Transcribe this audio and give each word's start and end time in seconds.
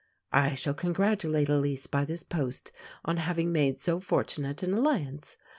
I 0.33 0.55
shall 0.55 0.73
congratulate 0.73 1.47
Elise 1.47 1.85
by 1.85 2.05
this 2.05 2.23
post 2.23 2.71
on 3.05 3.17
having 3.17 3.51
made 3.51 3.77
so 3.77 3.99
fortunate 3.99 4.63
an 4.63 4.73
alliance. 4.73 5.37